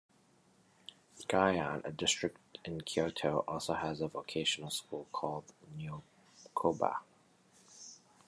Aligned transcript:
Gion, 1.27 1.85
a 1.85 1.91
district 1.91 2.57
in 2.65 2.81
Kyoto, 2.81 3.43
also 3.47 3.75
has 3.75 4.01
a 4.01 4.07
vocational 4.07 4.71
school, 4.71 5.05
called 5.11 5.43
"Nyokoba". 5.77 6.95